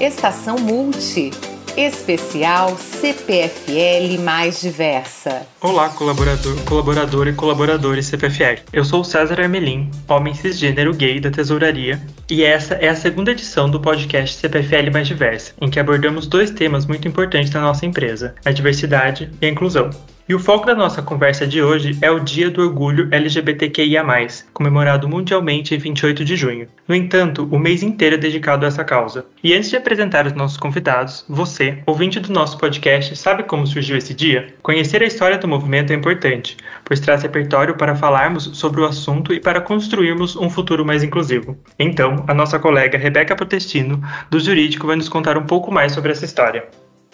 [0.00, 1.32] Estação Multi.
[1.76, 5.44] Especial CPFL mais diversa.
[5.60, 8.62] Olá, colaborador, colaborador e colaboradores CPFL.
[8.72, 12.00] Eu sou César Armelin, homem cisgênero gay da tesouraria,
[12.30, 16.52] e essa é a segunda edição do podcast CPFL mais diversa, em que abordamos dois
[16.52, 19.90] temas muito importantes da nossa empresa: a diversidade e a inclusão.
[20.28, 24.04] E o foco da nossa conversa de hoje é o Dia do Orgulho LGBTQIA,
[24.52, 26.68] comemorado mundialmente em 28 de junho.
[26.86, 29.24] No entanto, o mês inteiro é dedicado a essa causa.
[29.42, 33.96] E antes de apresentar os nossos convidados, você, ouvinte do nosso podcast, sabe como surgiu
[33.96, 34.54] esse dia?
[34.62, 39.32] Conhecer a história do movimento é importante, pois traz repertório para falarmos sobre o assunto
[39.32, 41.56] e para construirmos um futuro mais inclusivo.
[41.78, 46.12] Então, a nossa colega Rebeca Protestino, do Jurídico, vai nos contar um pouco mais sobre
[46.12, 46.68] essa história.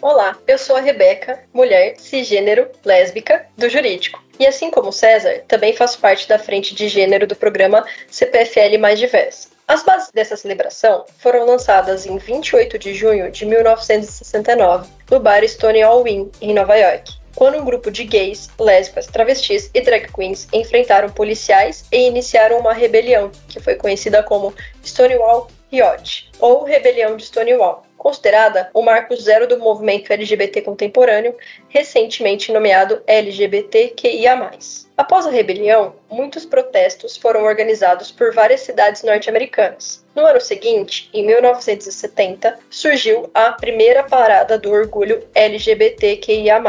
[0.06, 4.22] Olá, eu sou a Rebeca, mulher cisgênero, lésbica, do jurídico.
[4.38, 8.98] E assim como César, também faço parte da frente de gênero do programa CPFL Mais
[8.98, 9.48] Diversa.
[9.66, 16.06] As bases dessa celebração foram lançadas em 28 de junho de 1969 no bar Stonewall
[16.06, 21.08] Inn, em Nova York, quando um grupo de gays, lésbicas, travestis e drag queens enfrentaram
[21.08, 24.52] policiais e iniciaram uma rebelião, que foi conhecida como
[24.84, 31.34] Stonewall Riot, ou Rebelião de Stonewall considerada o marco zero do movimento LGBT contemporâneo,
[31.70, 34.50] recentemente nomeado LGBTQIA.
[34.94, 40.04] Após a rebelião, muitos protestos foram organizados por várias cidades norte-americanas.
[40.14, 46.62] No ano seguinte, em 1970, surgiu a primeira parada do orgulho LGBTQIA,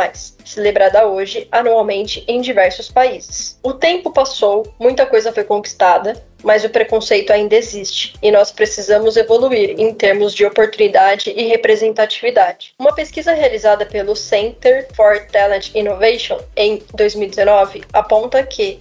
[0.43, 3.59] celebrada hoje anualmente em diversos países.
[3.61, 9.17] O tempo passou, muita coisa foi conquistada, mas o preconceito ainda existe e nós precisamos
[9.17, 12.73] evoluir em termos de oportunidade e representatividade.
[12.77, 18.77] Uma pesquisa realizada pelo Center for Talent Innovation em 2019 aponta que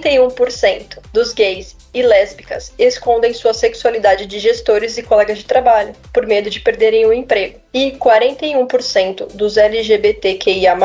[0.00, 6.26] 61% dos gays e lésbicas escondem sua sexualidade de gestores e colegas de trabalho, por
[6.26, 7.60] medo de perderem o emprego.
[7.72, 10.76] E 41% dos LGBTQIA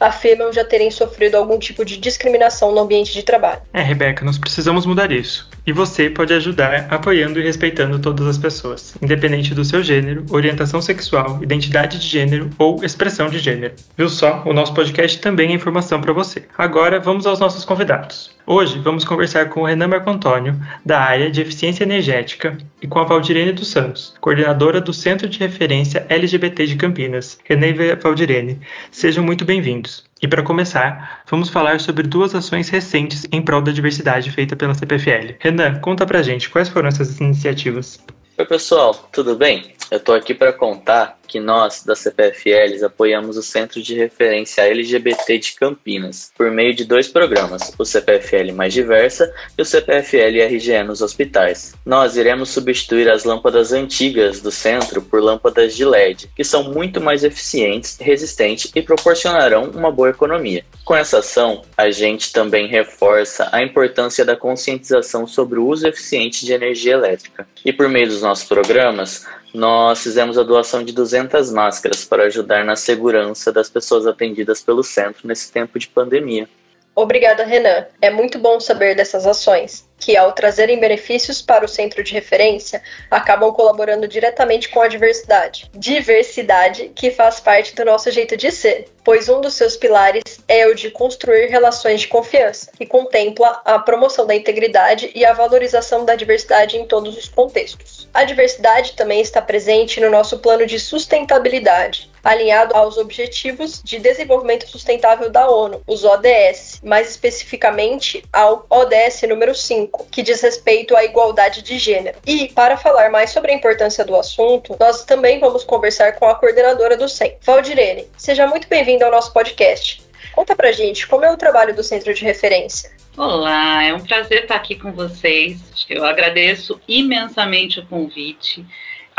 [0.00, 3.60] afirmam já terem sofrido algum tipo de discriminação no ambiente de trabalho.
[3.72, 5.48] É, Rebeca, nós precisamos mudar isso.
[5.66, 10.80] E você pode ajudar apoiando e respeitando todas as pessoas, independente do seu gênero, orientação
[10.80, 13.74] sexual, identidade de gênero ou expressão de gênero.
[13.96, 14.42] Viu só?
[14.46, 16.44] O nosso podcast também é informação para você.
[16.56, 18.30] Agora vamos aos nossos convidados.
[18.46, 22.98] Hoje vamos conversar com o Renan Marco Antônio, da área de eficiência energética, e com
[22.98, 27.38] a Valdirene dos Santos, coordenadora do Centro de Referência LGBT de Campinas.
[27.44, 28.60] Renan e Valdirene,
[28.90, 30.04] sejam muito bem-vindos.
[30.22, 34.74] E para começar, vamos falar sobre duas ações recentes em prol da diversidade feita pela
[34.74, 35.34] CPFL.
[35.38, 38.00] Renan, conta pra gente quais foram essas iniciativas.
[38.36, 39.72] Oi, pessoal, tudo bem?
[39.90, 45.38] Eu tô aqui para contar que nós, da CPFLs, apoiamos o Centro de Referência LGBT
[45.38, 50.82] de Campinas por meio de dois programas, o CPFL Mais Diversa e o CPFL RGE
[50.82, 51.74] nos hospitais.
[51.84, 57.00] Nós iremos substituir as lâmpadas antigas do centro por lâmpadas de LED, que são muito
[57.00, 60.64] mais eficientes, resistentes e proporcionarão uma boa economia.
[60.84, 66.46] Com essa ação, a gente também reforça a importância da conscientização sobre o uso eficiente
[66.46, 67.46] de energia elétrica.
[67.64, 72.64] E por meio dos nossos programas, nós fizemos a doação de 200 máscaras para ajudar
[72.64, 76.48] na segurança das pessoas atendidas pelo centro nesse tempo de pandemia.
[76.94, 77.86] Obrigada, Renan.
[78.02, 82.82] É muito bom saber dessas ações que, ao trazerem benefícios para o centro de referência,
[83.10, 85.70] acabam colaborando diretamente com a diversidade.
[85.74, 90.66] Diversidade que faz parte do nosso jeito de ser, pois um dos seus pilares é
[90.66, 96.04] o de construir relações de confiança, que contempla a promoção da integridade e a valorização
[96.04, 98.08] da diversidade em todos os contextos.
[98.12, 104.68] A diversidade também está presente no nosso plano de sustentabilidade, alinhado aos Objetivos de Desenvolvimento
[104.68, 110.96] Sustentável da ONU, os ODS, mais especificamente ao ODS número 5 5, que diz respeito
[110.96, 112.18] à igualdade de gênero.
[112.26, 116.34] E, para falar mais sobre a importância do assunto, nós também vamos conversar com a
[116.34, 118.06] coordenadora do CEM, Valdirene.
[118.16, 120.02] Seja muito bem-vinda ao nosso podcast.
[120.34, 122.90] Conta pra gente como é o trabalho do Centro de Referência.
[123.16, 125.58] Olá, é um prazer estar aqui com vocês.
[125.88, 128.64] Eu agradeço imensamente o convite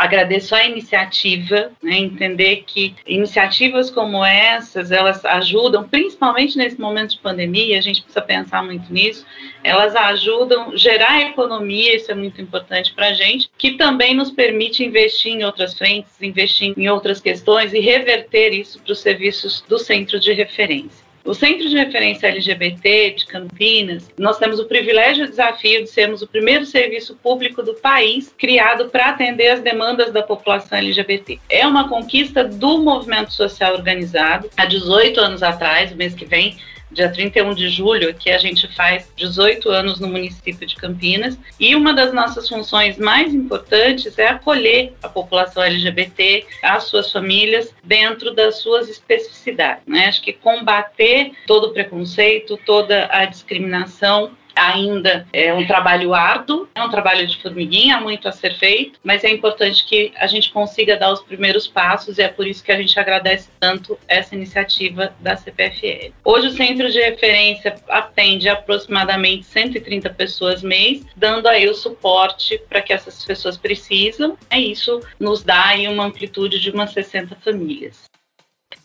[0.00, 7.18] agradeço a iniciativa, né, entender que iniciativas como essas, elas ajudam, principalmente nesse momento de
[7.18, 9.26] pandemia, a gente precisa pensar muito nisso,
[9.62, 14.30] elas ajudam a gerar economia, isso é muito importante para a gente, que também nos
[14.30, 19.62] permite investir em outras frentes, investir em outras questões e reverter isso para os serviços
[19.68, 21.09] do centro de referência.
[21.22, 25.90] O Centro de Referência LGBT de Campinas, nós temos o privilégio e o desafio de
[25.90, 31.38] sermos o primeiro serviço público do país criado para atender as demandas da população LGBT.
[31.50, 34.48] É uma conquista do movimento social organizado.
[34.56, 36.56] Há 18 anos atrás, o mês que vem,
[36.90, 41.74] dia 31 de julho, que a gente faz 18 anos no município de Campinas, e
[41.74, 48.34] uma das nossas funções mais importantes é acolher a população LGBT, as suas famílias, dentro
[48.34, 49.82] das suas especificidades.
[49.86, 50.06] Né?
[50.06, 56.82] Acho que combater todo o preconceito, toda a discriminação ainda é um trabalho árduo, é
[56.82, 60.96] um trabalho de formiguinha, muito a ser feito, mas é importante que a gente consiga
[60.96, 65.14] dar os primeiros passos e é por isso que a gente agradece tanto essa iniciativa
[65.20, 66.12] da CPFL.
[66.24, 72.82] Hoje o centro de referência atende aproximadamente 130 pessoas mês, dando aí o suporte para
[72.82, 74.36] que essas pessoas precisam.
[74.48, 78.09] É isso nos dá aí uma amplitude de umas 60 famílias.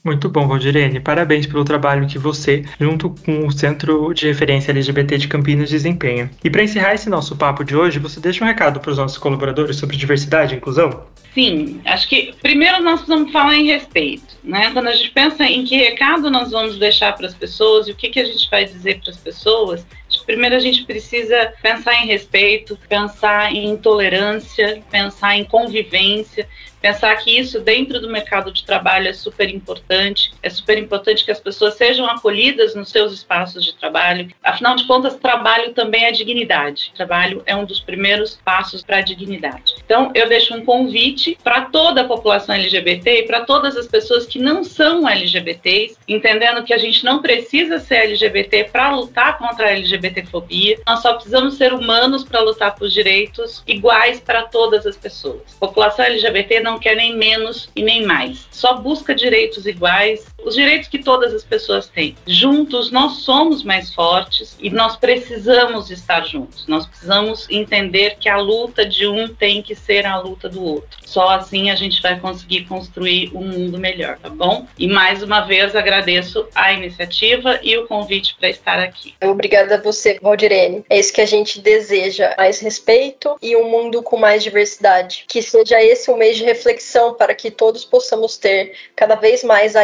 [0.05, 0.99] Muito bom, Valdirene.
[0.99, 6.29] Parabéns pelo trabalho que você, junto com o Centro de Referência LGBT de Campinas, desempenha.
[6.43, 9.17] E para encerrar esse nosso papo de hoje, você deixa um recado para os nossos
[9.17, 11.07] colaboradores sobre diversidade e inclusão?
[11.33, 14.69] Sim, acho que primeiro nós precisamos falar em respeito, né?
[14.71, 17.95] Quando a gente pensa em que recado nós vamos deixar para as pessoas e o
[17.95, 19.85] que, que a gente vai dizer para as pessoas,
[20.25, 26.47] primeiro a gente precisa pensar em respeito, pensar em tolerância, pensar em convivência,
[26.85, 30.31] pensar que isso dentro do mercado de trabalho é super importante.
[30.43, 34.29] É super importante que as pessoas sejam acolhidas nos seus espaços de trabalho.
[34.43, 36.93] Afinal de contas, trabalho também é dignidade.
[36.95, 39.73] Trabalho é um dos primeiros passos para a dignidade.
[39.83, 44.27] Então, eu deixo um convite para toda a população LGBT e para todas as pessoas
[44.27, 49.69] que não são LGBTs, entendendo que a gente não precisa ser LGBT para lutar contra
[49.69, 50.79] a LGBTfobia.
[50.85, 55.41] Nós só precisamos ser humanos para lutar por direitos iguais para todas as pessoas.
[55.59, 58.47] População LGBT não não quer nem menos e nem mais.
[58.51, 62.15] Só busca direitos iguais, os direitos que todas as pessoas têm.
[62.25, 66.65] Juntos nós somos mais fortes e nós precisamos estar juntos.
[66.67, 70.99] Nós precisamos entender que a luta de um tem que ser a luta do outro.
[71.05, 74.67] Só assim a gente vai conseguir construir um mundo melhor, tá bom?
[74.77, 79.15] E mais uma vez agradeço a iniciativa e o convite para estar aqui.
[79.23, 80.85] Obrigada a você, Valdirene.
[80.89, 85.25] É isso que a gente deseja: mais respeito e um mundo com mais diversidade.
[85.27, 89.75] Que seja esse um mês de reflexão para que todos possamos ter cada vez mais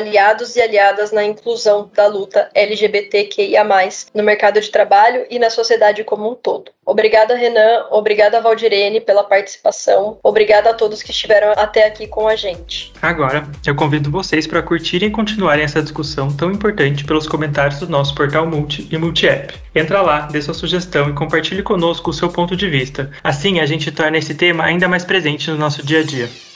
[0.51, 3.63] aliados e aliadas na inclusão da luta LGBTQIA,
[4.13, 6.71] no mercado de trabalho e na sociedade como um todo.
[6.85, 7.85] Obrigada, Renan.
[7.91, 10.17] Obrigada, Valdirene, pela participação.
[10.23, 12.91] Obrigada a todos que estiveram até aqui com a gente.
[13.01, 17.87] Agora, eu convido vocês para curtirem e continuarem essa discussão tão importante pelos comentários do
[17.87, 19.53] nosso portal Multi e Multi-App.
[19.75, 23.11] Entra lá, dê sua sugestão e compartilhe conosco o seu ponto de vista.
[23.23, 26.50] Assim, a gente torna esse tema ainda mais presente no nosso dia a dia.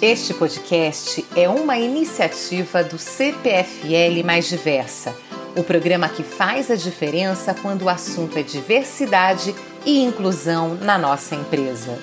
[0.00, 5.12] Este podcast é uma iniciativa do CPFL Mais Diversa,
[5.56, 9.52] o programa que faz a diferença quando o assunto é diversidade
[9.84, 11.98] e inclusão na nossa empresa.